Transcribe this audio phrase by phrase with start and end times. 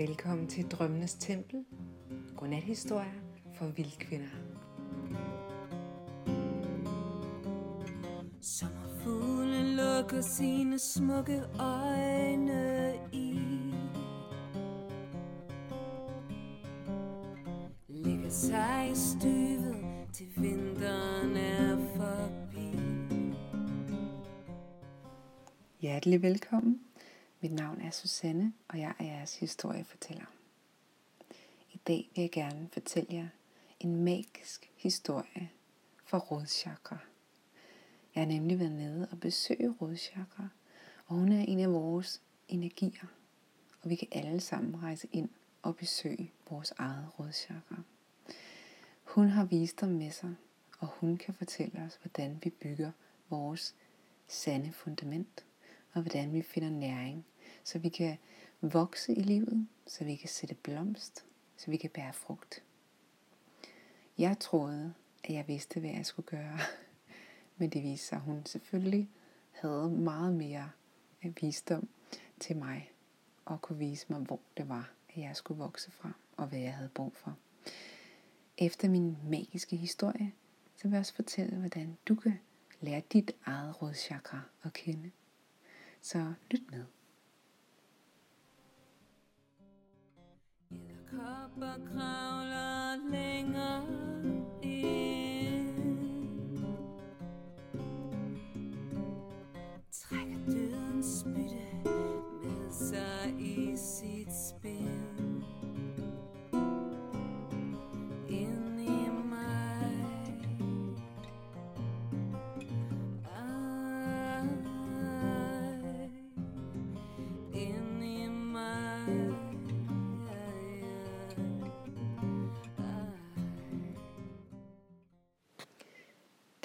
[0.00, 1.64] Velkommen til Drømmenes Tempel.
[2.36, 3.20] Godnathistorier
[3.58, 4.28] for vildkvinder.
[8.40, 13.40] Sommerfuglen lukker sine smukke øjne i
[17.88, 19.76] Ligger sig i støvet
[20.12, 22.76] til vinteren er forbi
[25.80, 26.89] Hjertelig velkommen.
[27.42, 30.24] Mit navn er Susanne, og jeg er jeres historiefortæller.
[31.72, 33.28] I dag vil jeg gerne fortælle jer
[33.80, 35.50] en magisk historie
[36.04, 36.98] fra Rådchakra.
[38.14, 40.48] Jeg har nemlig været nede og besøge Rådchakra,
[41.06, 43.06] og hun er en af vores energier,
[43.82, 45.28] og vi kan alle sammen rejse ind
[45.62, 47.82] og besøge vores eget Rådchakra.
[49.04, 50.34] Hun har visdom med sig,
[50.78, 52.92] og hun kan fortælle os, hvordan vi bygger
[53.28, 53.74] vores
[54.26, 55.44] sande fundament,
[55.92, 57.24] og hvordan vi finder næring,
[57.64, 58.16] så vi kan
[58.60, 61.24] vokse i livet, så vi kan sætte blomst,
[61.56, 62.62] så vi kan bære frugt.
[64.18, 64.94] Jeg troede,
[65.24, 66.58] at jeg vidste, hvad jeg skulle gøre,
[67.58, 69.10] men det viste sig, at hun selvfølgelig
[69.50, 70.70] havde meget mere
[71.24, 71.88] øh, visdom
[72.40, 72.90] til mig,
[73.44, 76.74] og kunne vise mig, hvor det var, at jeg skulle vokse fra, og hvad jeg
[76.74, 77.36] havde brug for.
[78.58, 80.32] Efter min magiske historie,
[80.76, 82.38] så vil jeg også fortælle, hvordan du kan
[82.80, 85.10] lære dit eget rådchakra at kende.
[86.02, 86.84] Så lyt med.
[91.10, 92.39] Kopper kravler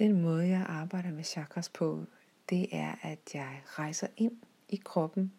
[0.05, 2.05] Den måde, jeg arbejder med chakras på,
[2.49, 4.37] det er, at jeg rejser ind
[4.69, 5.33] i kroppen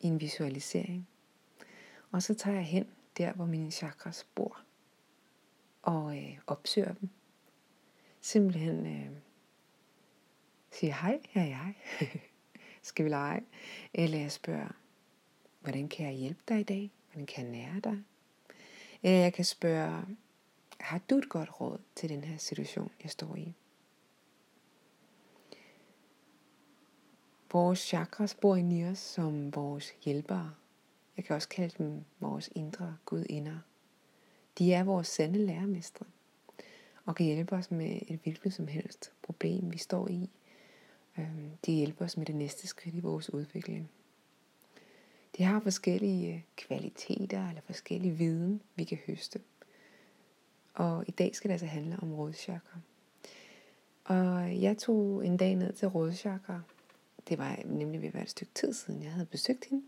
[0.00, 1.08] i en visualisering.
[2.10, 2.86] Og så tager jeg hen
[3.18, 4.60] der, hvor mine chakras bor.
[5.82, 7.08] Og øh, opsøger dem.
[8.20, 9.10] Simpelthen øh,
[10.70, 11.74] siger, hej, her er jeg.
[12.82, 13.42] Skal vi lege?
[13.94, 14.76] Eller jeg spørger,
[15.60, 16.90] hvordan kan jeg hjælpe dig i dag?
[17.12, 18.02] Hvordan kan jeg nære dig?
[19.02, 20.04] Eller jeg kan spørge,
[20.80, 23.54] har du et godt råd til den her situation, jeg står i?
[27.52, 30.54] Vores chakras bor i os som vores hjælpere.
[31.16, 33.58] Jeg kan også kalde dem vores indre gudinder.
[34.58, 36.06] De er vores sande lærermestre
[37.04, 40.30] og kan hjælpe os med et hvilket som helst problem, vi står i.
[41.18, 43.90] Øhm, de hjælper os med det næste skridt i vores udvikling.
[45.36, 49.40] De har forskellige øh, kvaliteter eller forskellige viden, vi kan høste.
[50.74, 52.80] Og i dag skal det altså handle om rådchakra.
[54.04, 56.60] Og jeg tog en dag ned til rådchakra
[57.28, 59.84] det var nemlig ved at være et stykke tid siden, jeg havde besøgt hende.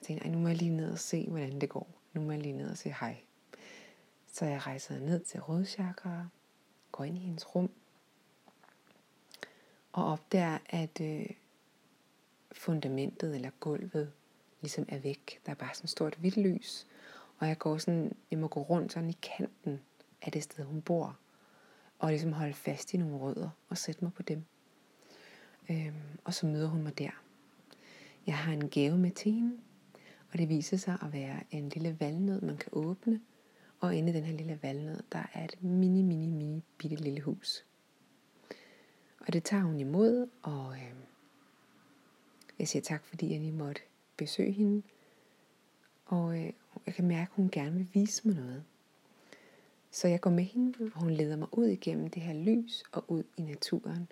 [0.00, 1.88] Og tænkte, nu må jeg lige ned og se, hvordan det går.
[2.12, 3.16] Nu må jeg lige ned og sige hej.
[4.32, 6.26] Så jeg rejser ned til Rådchakra,
[6.92, 7.70] går ind i hendes rum,
[9.92, 11.26] og opdager, at øh,
[12.52, 14.12] fundamentet eller gulvet
[14.60, 15.40] ligesom er væk.
[15.46, 16.86] Der er bare sådan et stort hvidt lys,
[17.38, 19.80] og jeg går sådan, jeg må gå rundt sådan i kanten
[20.22, 21.18] af det sted, hun bor,
[21.98, 24.44] og ligesom holde fast i nogle rødder og sætte mig på dem.
[25.70, 25.94] Øhm,
[26.24, 27.10] og så møder hun mig der.
[28.26, 29.56] Jeg har en gave med til hende,
[30.32, 33.20] og det viser sig at være en lille valnød, man kan åbne.
[33.80, 37.20] Og inde i den her lille valnød, der er et mini, mini, mini bitte lille
[37.20, 37.64] hus.
[39.20, 40.94] Og det tager hun imod, og øh,
[42.58, 43.80] jeg siger tak, fordi jeg lige måtte
[44.16, 44.82] besøge hende.
[46.06, 46.52] Og øh,
[46.86, 48.64] jeg kan mærke, at hun gerne vil vise mig noget.
[49.90, 53.04] Så jeg går med hende, og hun leder mig ud igennem det her lys og
[53.08, 54.08] ud i naturen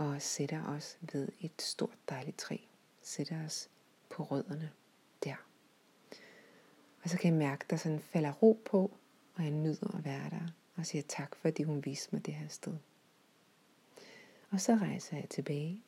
[0.00, 2.56] og sætter os ved et stort dejligt træ.
[3.02, 3.68] Sætter os
[4.08, 4.70] på rødderne
[5.24, 5.34] der.
[7.02, 8.90] Og så kan jeg mærke, at der sådan falder ro på,
[9.34, 12.48] og jeg nyder at være der, og siger tak, fordi hun viste mig det her
[12.48, 12.76] sted.
[14.50, 15.82] Og så rejser jeg tilbage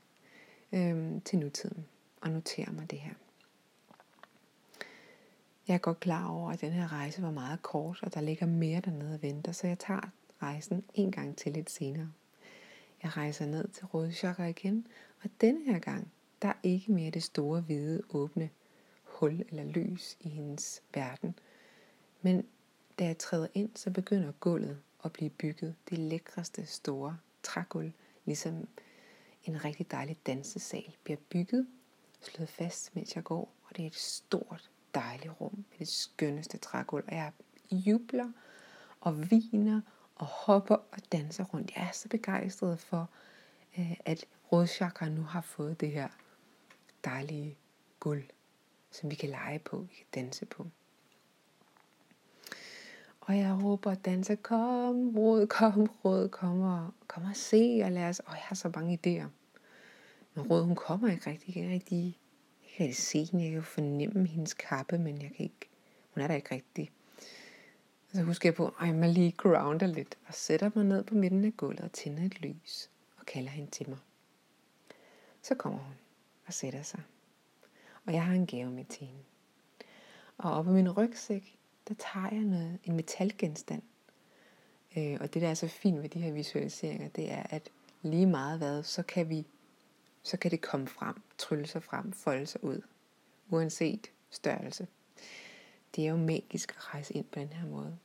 [0.73, 1.87] øhm, til nutiden
[2.21, 3.15] og noterer mig det her.
[5.69, 8.47] Jeg er godt klar over, at den her rejse var meget kort, og der ligger
[8.47, 10.11] mere dernede og venter, så jeg tager
[10.43, 12.13] rejsen en gang til lidt senere.
[13.03, 14.87] Jeg rejser ned til Rådchakra igen,
[15.23, 16.13] og denne her gang,
[16.43, 18.51] der er ikke mere det store hvide åbne
[19.03, 21.39] hul eller lys i hendes verden.
[22.23, 22.47] Men
[22.99, 25.75] da jeg træder ind, så begynder gulvet at blive bygget.
[25.91, 27.93] Det lækreste store trægulv,
[28.25, 28.69] ligesom
[29.45, 31.67] en rigtig dejlig dansesal, bliver bygget,
[32.21, 33.55] slået fast, mens jeg går.
[33.65, 37.33] Og det er et stort, dejligt rum med det skønneste trægulv, og jeg
[37.71, 38.33] jubler
[39.01, 39.81] og viner
[40.23, 41.73] og hopper og danser rundt.
[41.77, 43.11] Jeg er så begejstret for,
[43.79, 46.09] øh, at rådchakra nu har fået det her
[47.05, 47.57] dejlige
[48.01, 48.25] gulv,
[48.91, 50.67] som vi kan lege på, vi kan danse på.
[53.21, 57.93] Og jeg råber og danser, kom råd, kom råd, kom og, kom og se og
[57.93, 58.19] lad os.
[58.21, 59.27] Og jeg har så mange idéer.
[60.35, 61.47] Men råd, hun kommer ikke rigtig.
[61.47, 62.19] Jeg kan ikke rigtig,
[62.63, 63.45] jeg kan ikke se hende.
[63.45, 65.71] Jeg kan fornemme hendes kappe, men jeg kan ikke,
[66.15, 66.91] hun er der ikke rigtig.
[68.15, 71.15] Så husker jeg på, at jeg må lige grounder lidt og sætter mig ned på
[71.15, 73.99] midten af gulvet og tænder et lys og kalder hende til mig.
[75.43, 75.95] Så kommer hun
[76.47, 77.03] og sætter sig.
[78.07, 79.23] Og jeg har en gave med til hende.
[80.39, 83.83] Og oppe i min rygsæk, der tager jeg noget, en metalgenstand.
[84.97, 87.71] Øh, og det, der er så fint ved de her visualiseringer, det er, at
[88.03, 89.47] lige meget hvad, så kan vi,
[90.23, 92.83] så kan det komme frem, trylle sig frem, folde sig ud,
[93.49, 94.87] uanset størrelse.
[95.97, 97.99] Det er jo magisk at rejse ind på den her måde.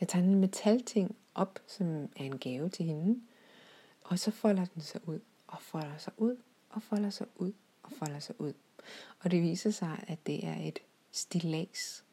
[0.00, 3.20] Jeg tager en metalting op, som er en gave til hende,
[4.04, 6.36] og så folder den sig ud, og folder sig ud,
[6.70, 7.52] og folder sig ud,
[7.82, 8.52] og folder sig ud.
[9.20, 10.78] Og det viser sig, at det er et
[11.10, 12.04] stilas.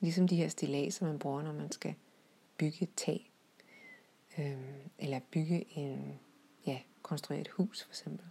[0.00, 1.94] Ligesom de her stilaser, man bruger, når man skal
[2.58, 3.30] bygge et tag.
[4.38, 6.20] Øhm, eller bygge en,
[6.66, 8.26] ja, konstruere et hus for eksempel.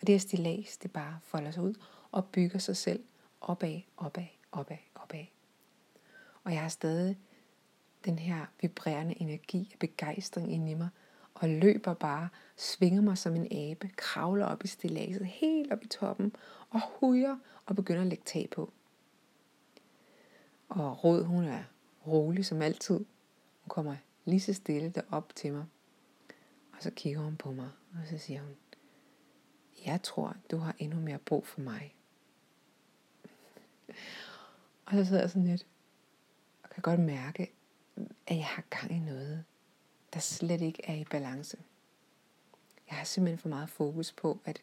[0.00, 1.74] Og det her stilas, det bare folder sig ud
[2.12, 3.04] og bygger sig selv
[3.40, 5.24] opad, opad, opad, opad.
[6.44, 7.18] Og jeg har stadig
[8.04, 10.88] den her vibrerende energi af begejstring inde i mig,
[11.34, 15.86] og løber bare, svinger mig som en abe, kravler op i stilladset, helt op i
[15.86, 16.36] toppen,
[16.70, 18.72] og hujer og begynder at lægge tag på.
[20.68, 21.62] Og Rød, hun er
[22.06, 22.96] rolig som altid.
[23.60, 25.64] Hun kommer lige så stille derop til mig.
[26.72, 28.56] Og så kigger hun på mig, og så siger hun,
[29.86, 31.94] jeg tror, du har endnu mere brug for mig
[34.86, 35.66] og så sidder jeg sådan lidt,
[36.62, 37.52] og kan godt mærke,
[38.26, 39.44] at jeg har gang i noget,
[40.14, 41.56] der slet ikke er i balance.
[42.88, 44.62] Jeg har simpelthen for meget fokus på at,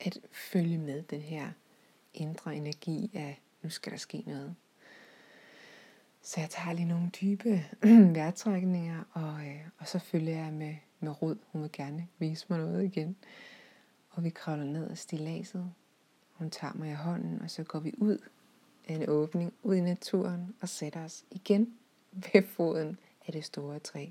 [0.00, 1.50] at følge med den her
[2.14, 4.54] indre energi af nu skal der ske noget.
[6.22, 7.64] Så jeg tager lige nogle dybe
[8.14, 11.36] vejrtrækninger, og, øh, og så følger jeg med, med Rod.
[11.52, 13.16] Hun vil gerne vise mig noget igen.
[14.10, 15.72] Og vi kravler ned ad stilaset.
[16.38, 18.18] Hun tager mig i hånden, og så går vi ud
[18.88, 21.78] af en åbning, ud i naturen, og sætter os igen
[22.12, 24.06] ved foden af det store træ.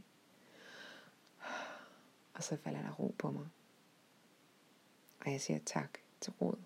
[2.33, 3.47] Og så falder der ro på mig.
[5.25, 6.57] Og jeg siger tak til Rod.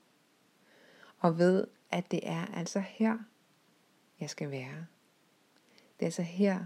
[1.20, 3.18] Og ved, at det er altså her,
[4.20, 4.86] jeg skal være.
[6.00, 6.66] Det er altså her,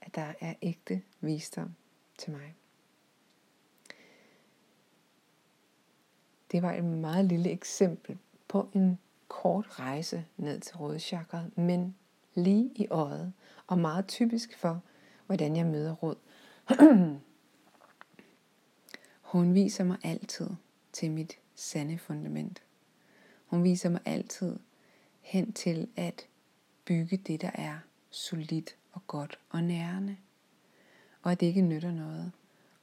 [0.00, 1.74] at der er ægte visdom
[2.18, 2.56] til mig.
[6.50, 8.18] Det var et meget lille eksempel
[8.56, 8.98] på en
[9.28, 11.96] kort rejse ned til rådchakret, men
[12.34, 13.32] lige i øjet,
[13.66, 14.82] og meget typisk for,
[15.26, 16.16] hvordan jeg møder råd.
[19.32, 20.50] Hun viser mig altid
[20.92, 22.62] til mit sande fundament.
[23.46, 24.58] Hun viser mig altid
[25.20, 26.26] hen til at
[26.84, 27.78] bygge det, der er
[28.10, 30.16] solidt og godt og nærende.
[31.22, 32.32] Og at det ikke nytter noget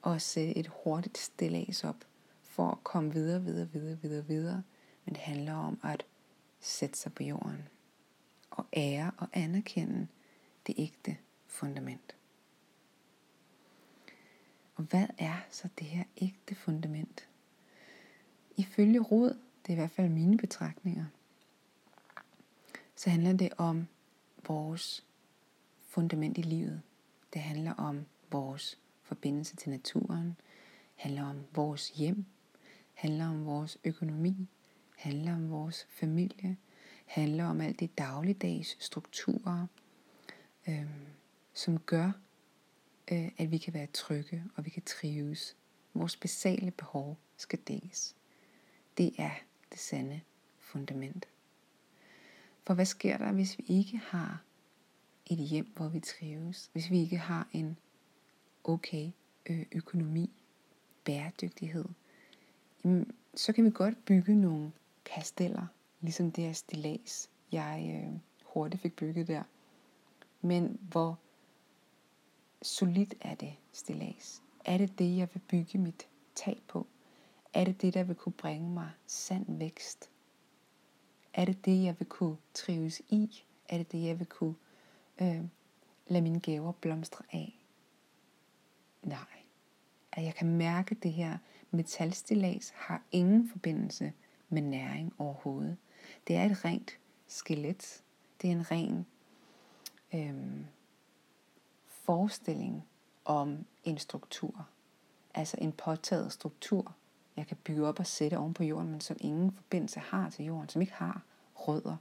[0.06, 2.04] at sætte et hurtigt stillads op
[2.42, 4.62] for at komme videre, videre, videre, videre, videre.
[5.04, 6.06] Men det handler om at
[6.60, 7.68] sætte sig på jorden
[8.50, 10.08] og ære og anerkende
[10.66, 12.16] det ægte fundament.
[14.74, 17.28] Og hvad er så det her ægte fundament?
[18.56, 21.04] Ifølge Rod, det er i hvert fald mine betragtninger,
[22.96, 23.86] så handler det om
[24.46, 25.04] vores
[25.80, 26.82] fundament i livet.
[27.32, 30.36] Det handler om vores forbindelse til naturen,
[30.94, 32.24] handler om vores hjem,
[32.94, 34.48] handler om vores økonomi,
[35.04, 36.56] handler om vores familie,
[37.06, 39.66] handler om alt det dagligdags strukturer,
[40.68, 40.86] øh,
[41.54, 42.12] som gør,
[43.12, 45.56] øh, at vi kan være trygge og vi kan trives.
[45.94, 48.16] Vores basale behov skal dækkes.
[48.98, 49.30] Det er
[49.72, 50.20] det sande
[50.58, 51.28] fundament.
[52.66, 54.42] For hvad sker der, hvis vi ikke har
[55.26, 56.70] et hjem, hvor vi trives?
[56.72, 57.76] Hvis vi ikke har en
[58.64, 59.10] okay
[59.46, 60.30] øh, økonomi,
[61.04, 61.84] bæredygtighed?
[62.84, 64.72] Jamen, så kan vi godt bygge nogle
[65.04, 65.66] kasteller,
[66.00, 69.42] ligesom det her stilas, jeg øh, hurtigt fik bygget der.
[70.40, 71.18] Men hvor
[72.62, 74.42] solidt er det stilas?
[74.64, 76.86] Er det det, jeg vil bygge mit tag på?
[77.54, 80.10] Er det det, der vil kunne bringe mig sand vækst?
[81.34, 83.44] Er det det, jeg vil kunne trives i?
[83.68, 84.54] Er det det, jeg vil kunne
[85.20, 85.44] øh,
[86.06, 87.64] lade mine gaver blomstre af?
[89.02, 89.18] Nej.
[90.12, 91.38] At jeg kan mærke, at det her
[91.70, 94.12] metalstilas har ingen forbindelse
[94.48, 95.76] med næring overhovedet.
[96.26, 98.02] Det er et rent skelet.
[98.42, 99.06] Det er en ren
[100.14, 100.66] øhm,
[101.88, 102.84] forestilling
[103.24, 104.68] om en struktur.
[105.34, 106.94] Altså en påtaget struktur,
[107.36, 110.44] jeg kan bygge op og sætte oven på jorden, men som ingen forbindelse har til
[110.44, 111.22] jorden, som ikke har
[111.54, 111.96] rødder,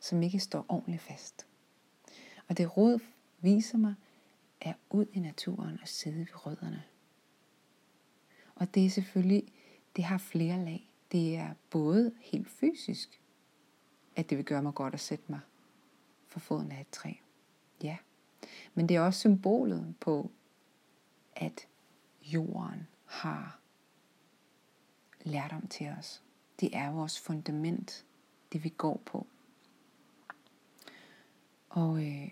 [0.00, 1.46] som ikke står ordentligt fast.
[2.48, 3.00] Og det råd
[3.40, 3.94] viser mig,
[4.60, 6.82] er ud i naturen og sidde ved rødderne.
[8.54, 9.52] Og det er selvfølgelig,
[9.96, 10.89] det har flere lag.
[11.12, 13.20] Det er både helt fysisk,
[14.16, 15.40] at det vil gøre mig godt at sætte mig
[16.26, 17.12] for foden af et træ.
[17.82, 17.96] Ja.
[18.74, 20.30] Men det er også symbolet på,
[21.36, 21.68] at
[22.22, 23.60] jorden har
[25.22, 26.22] lært om til os.
[26.60, 28.06] Det er vores fundament,
[28.52, 29.26] det vi går på.
[31.68, 32.30] Og øh,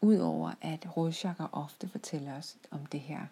[0.00, 3.26] udover at rådchakker ofte fortæller os om det her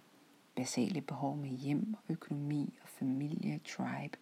[0.56, 4.18] basale behov med hjem, økonomi og familie, tribe,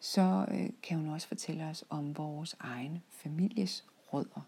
[0.00, 4.40] så øh, kan hun også fortælle os om vores egne families rødder,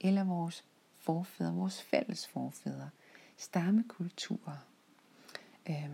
[0.00, 0.64] eller vores
[0.98, 2.90] forfædre, vores fælles forfædre,
[3.36, 4.66] stammekulturer,
[5.68, 5.90] øh,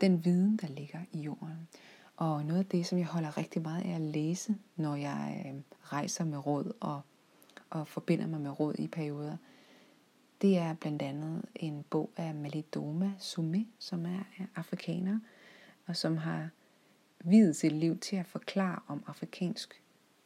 [0.00, 1.68] den viden, der ligger i jorden.
[2.16, 5.60] Og noget af det, som jeg holder rigtig meget af at læse, når jeg øh,
[5.82, 7.00] rejser med råd og,
[7.70, 9.36] og forbinder mig med råd i perioder,
[10.42, 15.18] det er blandt andet en bog af Malidoma Sume, som er afrikaner,
[15.86, 16.48] og som har
[17.24, 19.82] videt sit liv til at forklare om afrikansk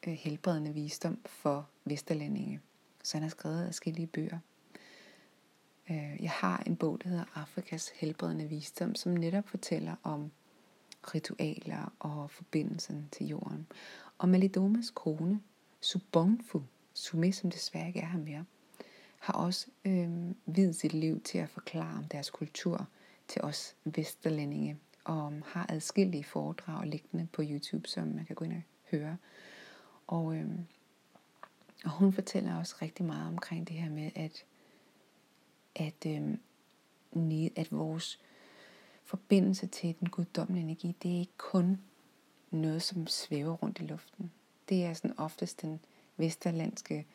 [0.06, 2.60] øh, helbredende visdom for vesterlændinge.
[3.02, 4.38] Så han har skrevet forskellige bøger.
[5.90, 10.30] Øh, jeg har en bog, der hedder Afrikas helbredende visdom, som netop fortæller om
[11.14, 13.66] ritualer og forbindelsen til jorden.
[14.18, 15.40] Og Malidomas kone,
[15.80, 16.62] Subonfu,
[16.94, 18.44] Sume, som desværre ikke er her mere,
[19.18, 20.08] har også øh,
[20.46, 22.86] videt sit liv til at forklare om deres kultur
[23.28, 28.52] til os vesterlændinge, og har adskillige foredrag liggende på YouTube, som man kan gå ind
[28.52, 29.16] og høre.
[30.06, 30.48] Og, øh,
[31.84, 34.44] og hun fortæller også rigtig meget omkring det her med, at,
[35.74, 36.38] at, øh,
[37.56, 38.20] at vores
[39.04, 41.80] forbindelse til den guddommelige energi, det er ikke kun
[42.50, 44.32] noget, som svæver rundt i luften.
[44.68, 45.80] Det er sådan oftest den
[46.16, 47.06] vesterlandske,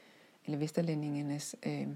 [0.46, 1.88] eller vesterlændingernes øh,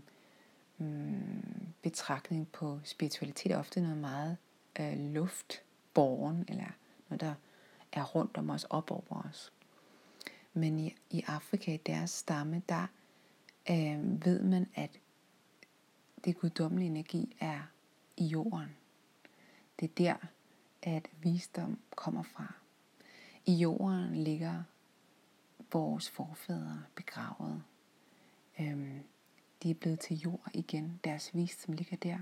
[0.77, 4.37] mm, betragtning på spiritualitet er ofte noget meget
[4.79, 6.71] øh, luftborgen, eller
[7.09, 7.33] noget, der
[7.91, 9.53] er rundt om os, op over os.
[10.53, 12.87] Men i, i Afrika, i deres stamme, der
[13.69, 14.99] øh, ved man, at
[16.25, 17.61] det guddommelige energi er
[18.17, 18.75] i jorden.
[19.79, 20.15] Det er der,
[20.81, 22.53] at visdom kommer fra.
[23.45, 24.63] I jorden ligger
[25.73, 27.63] vores forfædre begravet.
[28.59, 29.03] Øhm,
[29.63, 30.99] de er blevet til jord igen.
[31.03, 32.17] Deres visdom ligger der.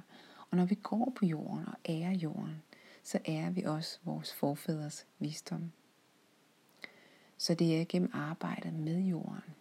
[0.51, 2.63] Og når vi går på jorden og ærer jorden,
[3.03, 5.71] så ærer vi også vores forfædres visdom.
[7.37, 9.55] Så det er gennem arbejdet med jorden,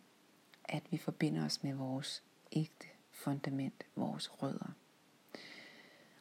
[0.64, 4.72] at vi forbinder os med vores ægte fundament, vores rødder.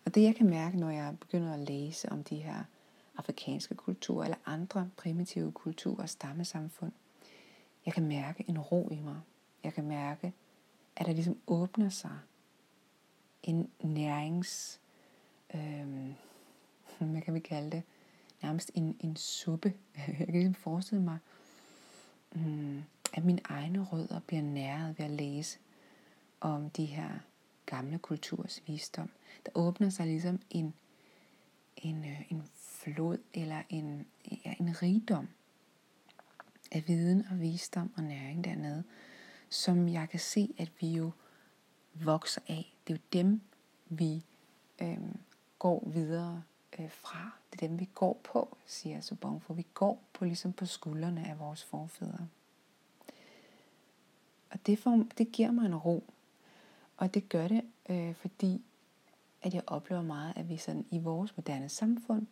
[0.05, 2.63] Og det jeg kan mærke, når jeg begynder at læse om de her
[3.17, 6.91] afrikanske kulturer eller andre primitive kulturer og stammesamfund,
[7.85, 9.19] jeg kan mærke en ro i mig.
[9.63, 10.33] Jeg kan mærke,
[10.95, 12.19] at der ligesom åbner sig
[13.43, 14.79] en nærings,
[15.53, 16.11] øh,
[16.99, 17.83] hvad kan vi kalde det,
[18.41, 19.73] nærmest en, en suppe.
[20.07, 21.17] Jeg kan ligesom forestille mig,
[22.31, 22.83] mm,
[23.13, 25.59] at mine egne rødder bliver næret ved at læse
[26.41, 27.09] om de her
[27.65, 29.09] gamle kulturs visdom.
[29.45, 30.73] Der åbner sig ligesom en,
[31.77, 34.05] en, øh, en flod eller en,
[34.45, 35.27] ja, en rigdom
[36.71, 38.83] af viden og visdom og næring dernede,
[39.53, 41.11] som jeg kan se, at vi jo
[41.93, 42.75] vokser af.
[42.87, 43.41] Det er jo dem,
[43.85, 44.25] vi
[44.81, 44.97] øh,
[45.59, 46.43] går videre
[46.79, 47.31] øh, fra.
[47.51, 51.27] Det er dem, vi går på, siger Subon, for vi går på ligesom på skuldrene
[51.27, 52.27] af vores forfædre.
[54.49, 56.03] Og det, for, det giver mig en ro.
[56.97, 58.61] Og det gør det, øh, fordi
[59.41, 62.27] at jeg oplever meget, at vi sådan i vores moderne samfund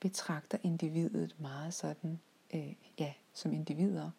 [0.00, 2.20] betragter individet meget sådan,
[2.54, 4.10] øh, ja, som individer,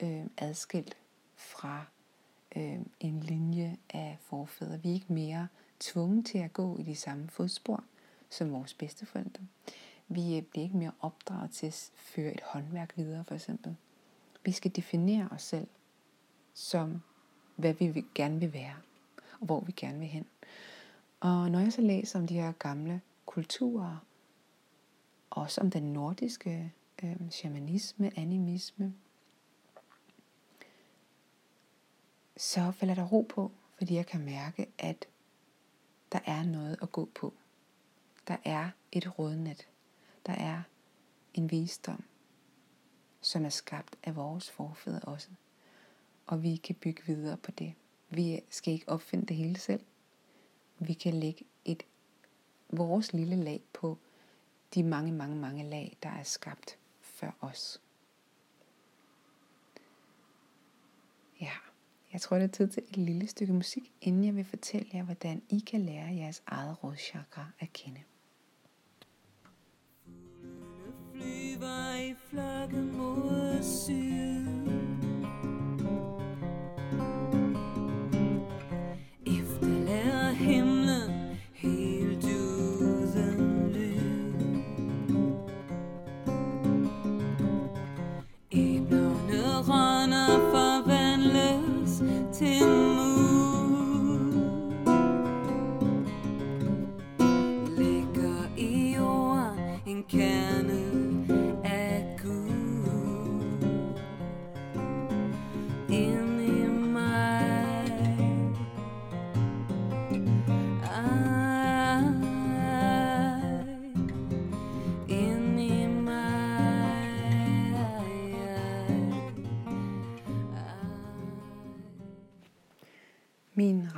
[0.00, 0.96] øh, adskilt
[1.40, 1.84] fra
[2.56, 4.82] øh, en linje af forfædre.
[4.82, 5.48] Vi er ikke mere
[5.80, 7.84] tvunget til at gå i de samme fodspor
[8.30, 9.42] som vores bedsteforældre.
[10.08, 13.76] Vi øh, bliver ikke mere opdraget til at føre et håndværk videre, for eksempel.
[14.44, 15.66] Vi skal definere os selv
[16.54, 17.02] som,
[17.56, 18.76] hvad vi gerne vil være,
[19.40, 20.26] og hvor vi gerne vil hen.
[21.20, 24.04] Og når jeg så læser om de her gamle kulturer,
[25.30, 28.94] også om den nordiske øh, shamanisme, animisme,
[32.40, 35.08] så falder der ro på, fordi jeg kan mærke, at
[36.12, 37.34] der er noget at gå på.
[38.28, 39.68] Der er et rådnet.
[40.26, 40.62] Der er
[41.34, 42.04] en visdom.
[43.20, 45.28] som er skabt af vores forfædre også.
[46.26, 47.74] Og vi kan bygge videre på det.
[48.10, 49.84] Vi skal ikke opfinde det hele selv.
[50.78, 51.82] Vi kan lægge et
[52.68, 53.98] vores lille lag på
[54.74, 57.80] de mange, mange, mange lag, der er skabt før os.
[61.40, 61.52] Ja,
[62.12, 65.02] jeg tror, det er tid til et lille stykke musik, inden jeg vil fortælle jer,
[65.02, 68.00] hvordan I kan lære jeres eget rådchakra at kende.
[71.14, 74.59] flyver i flokke mod syd.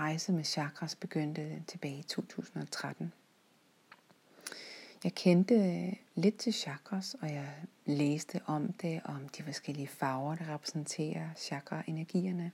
[0.02, 3.12] Rejse med chakras begyndte tilbage i 2013.
[5.04, 7.48] Jeg kendte lidt til chakras, og jeg
[7.86, 12.52] læste om det, om de forskellige farver, der repræsenterer chakra-energierne.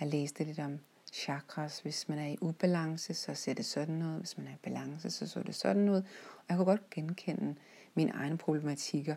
[0.00, 0.78] Jeg læste lidt om
[1.12, 1.80] chakras.
[1.80, 4.18] Hvis man er i ubalance, så ser det sådan ud.
[4.18, 5.96] Hvis man er i balance, så så det sådan ud.
[5.96, 7.54] Og jeg kunne godt genkende
[7.94, 9.16] mine egne problematikker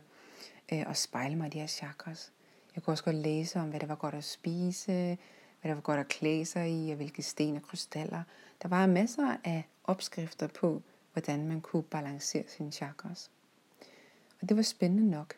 [0.74, 2.32] øh, og spejle mig i de her chakras.
[2.75, 5.17] Jeg kunne også godt læse om, hvad det var godt at spise,
[5.63, 8.24] hvad der var godt at klæde sig i, og hvilke sten og krystaller.
[8.62, 10.82] Der var masser af opskrifter på,
[11.13, 13.31] hvordan man kunne balancere sine chakras.
[14.42, 15.35] Og det var spændende nok.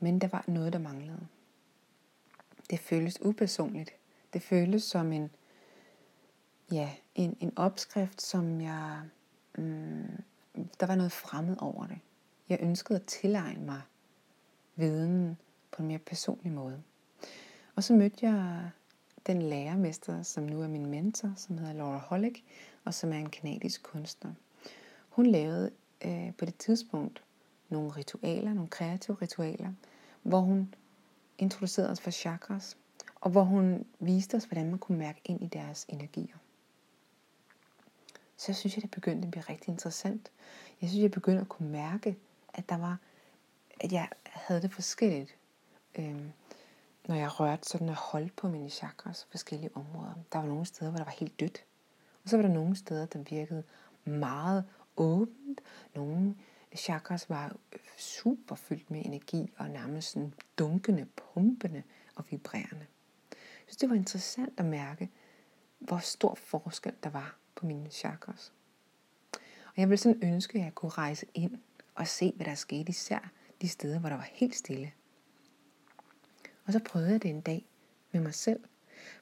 [0.00, 1.26] Men der var noget, der manglede.
[2.70, 3.90] Det føltes upersonligt.
[4.32, 5.30] Det føltes som en,
[6.72, 9.02] ja, en, en opskrift, som jeg,
[9.58, 10.22] mm,
[10.80, 11.98] der var noget fremmed over det.
[12.48, 13.82] Jeg ønskede at tilegne mig
[14.76, 15.38] viden
[15.70, 16.82] på en mere personlig måde.
[17.74, 18.70] Og så mødte jeg
[19.26, 22.42] den lærermester, som nu er min mentor, som hedder Laura Hollick,
[22.84, 24.32] og som er en kanadisk kunstner.
[25.08, 25.70] Hun lavede
[26.04, 27.22] øh, på det tidspunkt
[27.68, 29.72] nogle ritualer, nogle kreative ritualer,
[30.22, 30.74] hvor hun
[31.38, 32.76] introducerede os for chakras,
[33.20, 36.36] og hvor hun viste os, hvordan man kunne mærke ind i deres energier.
[38.36, 40.30] Så synes, jeg, det begyndte at blive rigtig interessant.
[40.80, 42.16] Jeg synes, jeg begyndte at kunne mærke,
[42.54, 42.98] at der var,
[43.80, 45.36] at jeg havde det forskelligt,
[45.98, 46.20] øh,
[47.06, 50.14] når jeg rørte sådan og holdt på mine chakras forskellige områder.
[50.32, 51.64] Der var nogle steder, hvor der var helt dødt,
[52.24, 53.62] og så var der nogle steder, der virkede
[54.04, 54.64] meget
[54.96, 55.60] åbent.
[55.94, 56.36] Nogle
[56.76, 57.56] chakras var
[57.98, 61.82] super fyldt med energi og nærmest sådan dunkende, pumpende
[62.14, 62.86] og vibrerende.
[63.30, 65.10] Jeg synes, det var interessant at mærke,
[65.78, 68.52] hvor stor forskel der var på mine chakras.
[69.66, 71.58] Og jeg ville sådan ønske, at jeg kunne rejse ind
[71.94, 74.92] og se, hvad der skete, især de steder, hvor der var helt stille.
[76.66, 77.66] Og så prøvede jeg det en dag
[78.12, 78.60] med mig selv,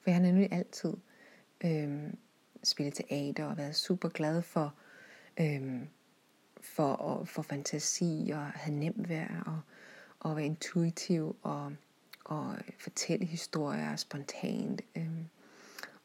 [0.03, 0.95] for jeg har nemlig altid
[1.65, 2.13] øh,
[2.63, 4.75] spillet teater og været super glad for
[5.41, 5.89] øhm,
[6.65, 9.61] for, for fantasi og have nemt ved og,
[10.21, 11.73] og være intuitiv og,
[12.25, 14.83] og fortælle historier spontant.
[14.97, 15.27] Øhm.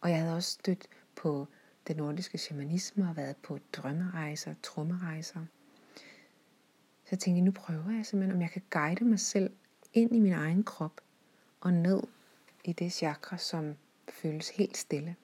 [0.01, 1.47] Og jeg havde også stødt på
[1.87, 5.45] den nordiske shamanisme og været på drømmerejser, trummerejser.
[7.03, 9.51] Så jeg tænkte, nu prøver jeg simpelthen, om jeg kan guide mig selv
[9.93, 11.01] ind i min egen krop
[11.61, 12.03] og ned
[12.63, 13.75] i det chakra, som
[14.09, 15.15] føles helt stille.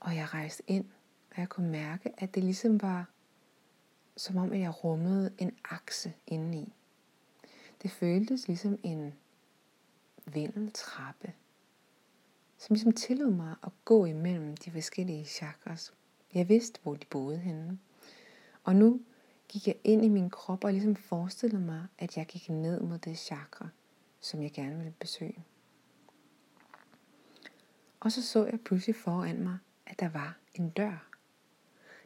[0.00, 0.84] Og jeg rejste ind
[1.30, 3.08] og jeg kunne mærke, at det ligesom var,
[4.16, 6.74] som om jeg rummede en akse indeni.
[7.82, 9.14] Det føltes ligesom en
[10.26, 11.32] vindeltrappe,
[12.58, 15.92] som ligesom tillod mig at gå imellem de forskellige chakras.
[16.34, 17.78] Jeg vidste, hvor de boede henne.
[18.64, 19.00] Og nu
[19.48, 22.98] gik jeg ind i min krop og ligesom forestillede mig, at jeg gik ned mod
[22.98, 23.68] det chakra,
[24.20, 25.44] som jeg gerne ville besøge.
[28.00, 31.06] Og så så jeg pludselig foran mig, at der var en dør.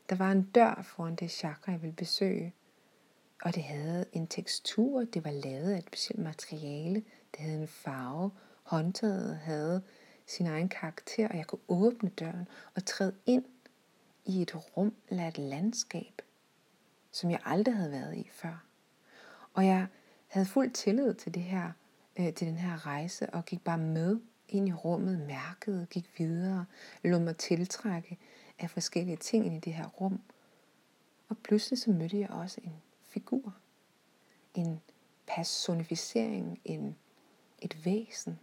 [0.08, 2.54] Der var en dør foran det chakra, jeg ville besøge.
[3.42, 7.68] Og det havde en tekstur, det var lavet af et specielt materiale, det havde en
[7.68, 8.30] farve,
[8.62, 9.82] håndtaget havde
[10.26, 13.44] sin egen karakter, og jeg kunne åbne døren og træde ind
[14.24, 16.22] i et rum eller et landskab,
[17.10, 18.64] som jeg aldrig havde været i før.
[19.54, 19.86] Og jeg
[20.26, 21.72] havde fuld tillid til det her,
[22.16, 26.66] øh, til den her rejse, og gik bare med ind i rummet, mærkede, gik videre,
[27.02, 28.18] lod mig tiltrække
[28.58, 30.20] af forskellige ting ind i det her rum.
[31.28, 33.54] Og pludselig så mødte jeg også en figur.
[34.54, 34.80] En,
[35.26, 36.96] personificering, en,
[37.58, 38.38] et væsen.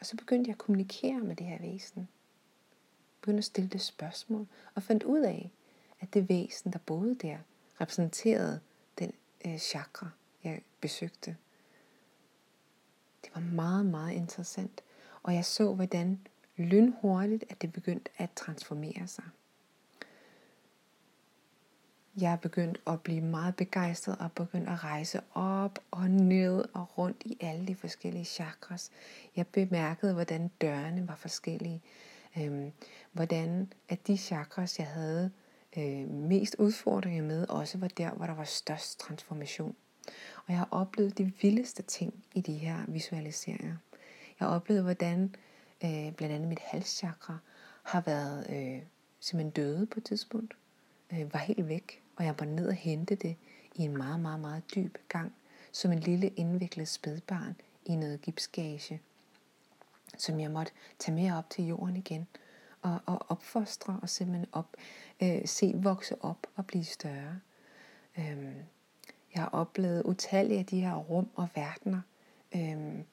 [0.00, 2.08] Og så begyndte jeg at kommunikere med det her væsen.
[3.20, 5.50] Begyndte at stille det spørgsmål, og fandt ud af,
[6.00, 7.38] at det væsen, der boede der,
[7.80, 8.60] repræsenterede
[8.98, 9.12] den
[9.46, 10.10] øh, chakra,
[10.44, 11.36] jeg besøgte.
[13.34, 14.82] Det var meget, meget interessant.
[15.22, 16.20] Og jeg så, hvordan
[16.56, 19.24] lynhurtigt, at det begyndte at transformere sig.
[22.16, 26.98] Jeg er begyndt at blive meget begejstret og begyndt at rejse op og ned og
[26.98, 28.90] rundt i alle de forskellige chakras.
[29.36, 31.82] Jeg bemærkede, hvordan dørene var forskellige.
[32.38, 32.72] Øhm,
[33.12, 35.30] hvordan at de chakras, jeg havde
[35.76, 39.76] øh, mest udfordringer med, også var der, hvor der var størst transformation.
[40.36, 43.76] Og jeg har oplevet de vildeste ting i de her visualiseringer.
[44.40, 45.34] Jeg har oplevet, hvordan
[45.84, 47.38] øh, blandt andet mit halschakra
[47.82, 48.82] har været øh,
[49.20, 50.56] simpelthen døde på et tidspunkt.
[51.12, 53.36] Øh, var helt væk, og jeg var ned og hente det
[53.74, 55.32] i en meget, meget, meget dyb gang,
[55.72, 59.00] som en lille indviklet spædbarn i noget gipsgage,
[60.18, 62.26] som jeg måtte tage med op til jorden igen
[62.82, 64.76] og, og opfostre og simpelthen op,
[65.22, 67.40] øh, se vokse op og blive større.
[68.18, 68.54] Øhm,
[69.40, 72.00] jeg har oplevet utallige af de her rum og verdener
[72.54, 73.04] øhm,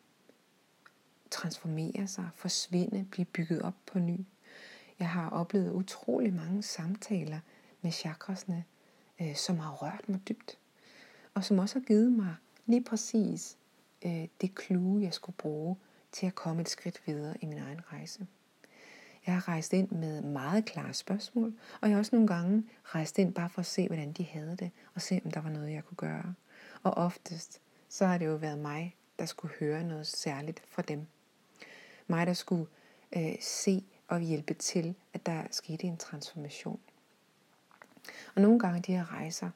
[1.31, 4.19] transformere sig, forsvinde, blive bygget op på ny.
[4.99, 7.39] Jeg har oplevet utrolig mange samtaler
[7.81, 8.63] med chakrasne,
[9.21, 10.57] øh, som har rørt mig dybt.
[11.33, 12.35] Og som også har givet mig
[12.65, 13.57] lige præcis
[14.05, 15.77] øh, det clue, jeg skulle bruge
[16.11, 18.27] til at komme et skridt videre i min egen rejse.
[19.27, 23.19] Jeg har rejst ind med meget klare spørgsmål, og jeg har også nogle gange rejst
[23.19, 25.71] ind bare for at se, hvordan de havde det, og se, om der var noget,
[25.71, 26.33] jeg kunne gøre.
[26.83, 31.07] Og oftest, så har det jo været mig, der skulle høre noget særligt fra dem.
[32.07, 32.65] Mig, der skulle
[33.15, 36.79] øh, se og hjælpe til, at der skete en transformation.
[38.35, 39.49] Og nogle gange de her rejser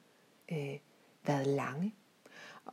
[0.52, 0.78] øh,
[1.26, 1.94] været lange,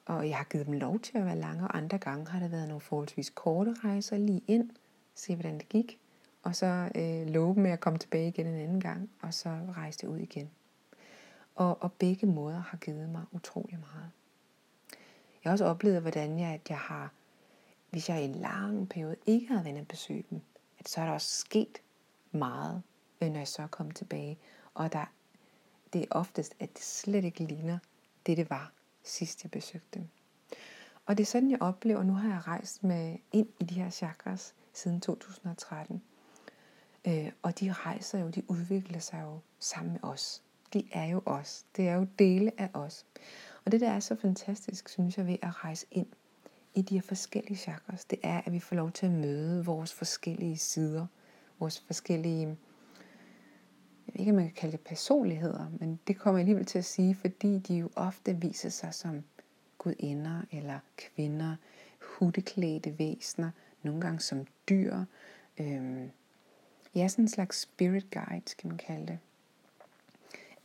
[0.06, 2.52] og jeg har givet dem lov til at være lange, og andre gange har det
[2.52, 4.70] været nogle forholdsvis korte rejser lige ind,
[5.16, 6.00] se hvordan det gik,
[6.44, 10.00] og så øh, love med at komme tilbage igen en anden gang, og så rejse
[10.00, 10.50] det ud igen.
[11.56, 14.12] Og, og begge måder har givet mig utrolig meget.
[15.44, 17.12] Jeg har også oplevet, hvordan jeg, at jeg har,
[17.90, 20.42] hvis jeg i en lang periode ikke har været at besøge dem,
[20.80, 21.82] at så er der også sket
[22.32, 22.82] meget,
[23.22, 24.38] øh, når jeg så er kommet tilbage.
[24.74, 25.06] Og der,
[25.94, 27.80] det er oftest, at det slet ikke ligner
[28.26, 28.72] det, det var
[29.04, 30.08] sidst jeg besøgte dem.
[31.06, 33.90] Og det er sådan, jeg oplever, nu har jeg rejst med ind i de her
[33.90, 36.02] chakras siden 2013.
[37.08, 40.44] Øh, og de rejser jo, de udvikler sig jo sammen med os.
[40.74, 41.66] De er jo os.
[41.76, 43.06] Det er jo dele af os.
[43.66, 46.08] Og det, der er så fantastisk, synes jeg, ved at rejse ind
[46.76, 49.94] i de her forskellige chakras, det er, at vi får lov til at møde vores
[49.94, 51.08] forskellige sider,
[51.60, 52.48] vores forskellige,
[54.08, 56.78] jeg ved ikke, om man kan kalde det personligheder, men det kommer jeg alligevel til
[56.78, 59.24] at sige, fordi de jo ofte viser sig som
[59.78, 61.56] gudinder eller kvinder,
[62.02, 63.52] hudeklædte væsener,
[63.84, 65.04] nogle gange som dyr,
[65.60, 66.12] øhm,
[67.00, 69.20] ja, sådan en slags spirit guide, kan man kalde det.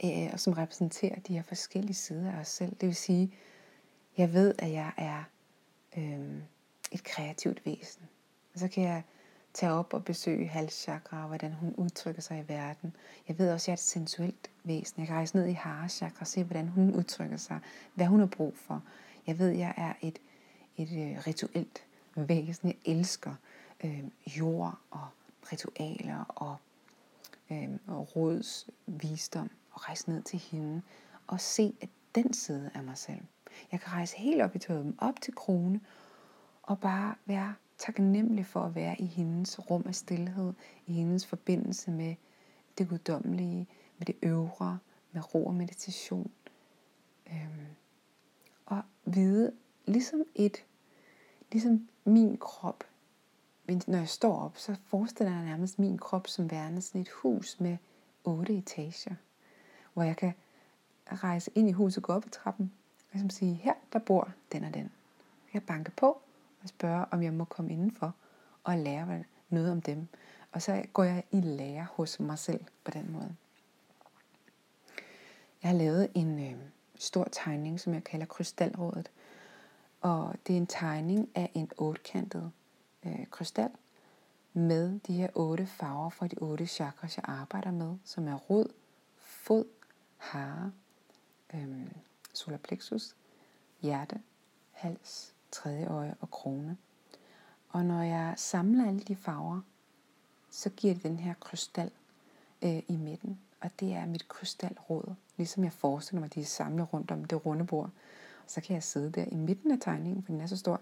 [0.04, 2.70] Øh, og som repræsenterer de her forskellige sider af os selv.
[2.70, 3.34] Det vil sige,
[4.16, 5.24] jeg ved, at jeg er
[5.96, 6.36] øh,
[6.92, 8.02] et kreativt væsen.
[8.54, 9.02] Og så kan jeg
[9.54, 12.96] tage op og besøge halschakra, og hvordan hun udtrykker sig i verden.
[13.28, 15.00] Jeg ved også, at jeg er et sensuelt væsen.
[15.00, 17.60] Jeg kan rejse ned i harachakra og se, hvordan hun udtrykker sig,
[17.94, 18.82] hvad hun har brug for.
[19.26, 20.18] Jeg ved, at jeg er et,
[20.76, 21.84] et øh, rituelt
[22.16, 22.68] væsen.
[22.68, 23.34] Jeg elsker
[23.84, 25.06] øh, jord og
[25.52, 26.56] ritualer og,
[27.50, 30.82] øh, og råds visdom og rejse ned til hende
[31.26, 33.20] og se at den side af mig selv.
[33.72, 35.80] Jeg kan rejse helt op i toppen, op til krone
[36.62, 40.52] og bare være taknemmelig for at være i hendes rum af stillhed,
[40.86, 42.14] i hendes forbindelse med
[42.78, 44.78] det guddommelige, med det øvre,
[45.12, 46.30] med ro og meditation.
[47.26, 47.66] Øhm,
[48.66, 49.52] og vide,
[49.86, 50.64] ligesom et,
[51.52, 52.84] ligesom min krop
[53.66, 57.08] men når jeg står op, så forestiller jeg nærmest min krop som værende sådan et
[57.08, 57.76] hus med
[58.24, 59.14] otte etager,
[59.94, 60.32] hvor jeg kan
[61.12, 64.28] rejse ind i huset, og gå op ad trappen, og ligesom sige, her der bor
[64.52, 64.92] den og den.
[65.54, 66.20] Jeg banker på
[66.62, 68.14] og spørger, om jeg må komme indenfor
[68.64, 70.08] og lære noget om dem.
[70.52, 73.36] Og så går jeg i lære hos mig selv på den måde.
[75.62, 76.54] Jeg har lavet en øh,
[76.98, 79.10] stor tegning, som jeg kalder Krystalrådet.
[80.00, 82.52] Og det er en tegning af en otkantet
[83.06, 83.70] øh, krystal
[84.52, 88.66] med de her otte farver fra de otte chakras, jeg arbejder med, som er rod,
[89.16, 89.64] fod,
[90.16, 90.72] hare,
[91.54, 91.86] øh,
[92.32, 93.16] solar plexus,
[93.82, 94.20] hjerte,
[94.70, 96.76] hals, tredje øje og krone.
[97.68, 99.60] Og når jeg samler alle de farver,
[100.50, 101.90] så giver det den her krystal
[102.62, 103.38] øh, i midten.
[103.60, 107.24] Og det er mit krystalråd, ligesom jeg forestiller mig, at de er samlet rundt om
[107.24, 107.90] det runde bord.
[108.46, 110.80] Så kan jeg sidde der i midten af tegningen, for den er så stor.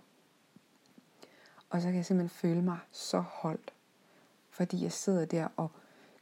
[1.72, 3.74] Og så kan jeg simpelthen føle mig så holdt,
[4.50, 5.70] fordi jeg sidder der og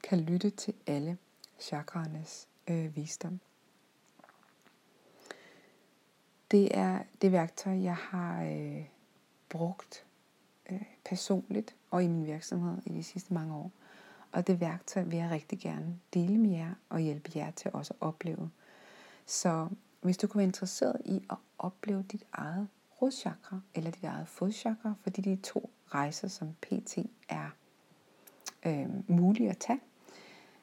[0.03, 1.19] kan lytte til alle
[1.59, 3.41] chakraernes øh, visdom.
[6.51, 8.85] Det er det værktøj, jeg har øh,
[9.49, 10.05] brugt
[10.71, 13.73] øh, personligt og i min virksomhed i de sidste mange år.
[14.33, 17.95] Og det værktøj vil jeg rigtig gerne dele med jer og hjælpe jer til også
[17.95, 18.51] at opleve.
[19.27, 19.69] Så
[20.01, 22.69] hvis du kunne være interesseret i at opleve dit eget
[23.03, 27.51] rodchakra eller dit eget fodchakra, fordi de to rejser, som PT er
[28.67, 29.81] øh, mulige at tage,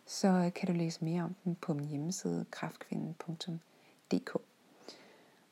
[0.06, 4.38] så øh, kan du læse mere om dem på min hjemmeside kraftkvinden.dk.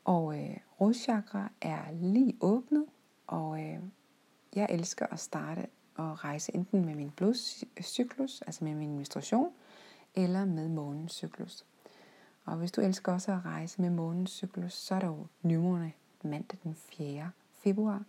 [0.04, 2.86] Og øh, rodchakra er lige åbnet,
[3.26, 3.78] og øh,
[4.54, 9.52] jeg elsker at starte og rejse enten med min blodcyklus, altså med min menstruation,
[10.14, 11.64] eller med månens cyklus.
[12.44, 15.92] Og hvis du elsker også at rejse med månens cyklus, så er der jo nymåne
[16.26, 17.30] mandag den 4.
[17.52, 18.04] februar,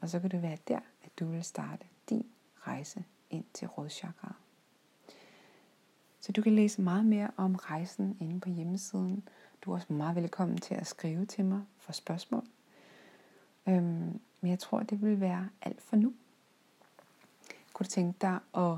[0.00, 2.26] og så kan det være der, at du vil starte din
[2.66, 4.34] rejse ind til rådchakraet.
[6.20, 9.28] Så du kan læse meget mere om rejsen inde på hjemmesiden.
[9.62, 12.44] Du er også meget velkommen til at skrive til mig for spørgsmål.
[13.68, 16.12] Øhm, men jeg tror, det vil være alt for nu.
[17.72, 18.76] Kunne du tænke dig at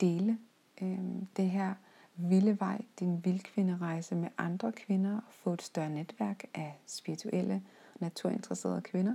[0.00, 0.38] dele
[0.82, 1.74] øhm, det her
[2.16, 7.62] vilde vej, din vildkvinderejse med andre kvinder og få et større netværk af spirituelle
[8.02, 9.14] naturinteresserede kvinder,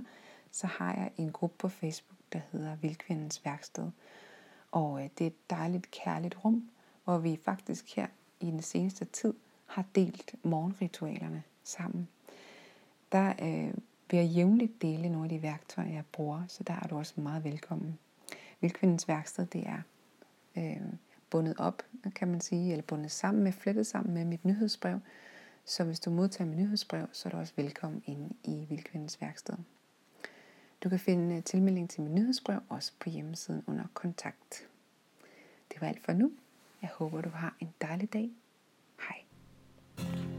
[0.50, 3.90] så har jeg en gruppe på Facebook, der hedder Vildkvindens Værksted.
[4.72, 6.70] Og øh, det er et dejligt, kærligt rum,
[7.04, 8.06] hvor vi faktisk her
[8.40, 9.34] i den seneste tid
[9.66, 12.08] har delt morgenritualerne sammen.
[13.12, 13.74] Der øh,
[14.10, 17.20] vil jeg jævnligt dele nogle af de værktøjer, jeg bruger, så der er du også
[17.20, 17.98] meget velkommen.
[18.60, 19.82] Vildkvindens værksted, det er
[20.56, 20.92] øh,
[21.30, 21.82] bundet op,
[22.14, 25.00] kan man sige, eller bundet sammen med, flettet sammen med mit nyhedsbrev.
[25.68, 29.54] Så hvis du modtager min nyhedsbrev, så er du også velkommen ind i Vildkvindens værksted.
[30.84, 34.68] Du kan finde øh, tilmelding til min nyhedsbrev også på hjemmesiden under kontakt.
[35.72, 36.32] Det var alt for nu.
[36.82, 38.30] Jeg håber, du har en dejlig dag.
[39.08, 40.37] Hej.